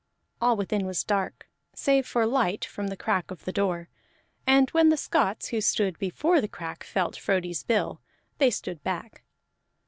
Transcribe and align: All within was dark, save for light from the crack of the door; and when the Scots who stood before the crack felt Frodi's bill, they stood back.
All 0.41 0.57
within 0.57 0.87
was 0.87 1.03
dark, 1.03 1.47
save 1.75 2.07
for 2.07 2.25
light 2.25 2.65
from 2.65 2.87
the 2.87 2.97
crack 2.97 3.29
of 3.29 3.45
the 3.45 3.51
door; 3.51 3.87
and 4.47 4.67
when 4.71 4.89
the 4.89 4.97
Scots 4.97 5.49
who 5.49 5.61
stood 5.61 5.99
before 5.99 6.41
the 6.41 6.47
crack 6.47 6.83
felt 6.83 7.15
Frodi's 7.19 7.61
bill, 7.61 8.01
they 8.39 8.49
stood 8.49 8.81
back. 8.83 9.21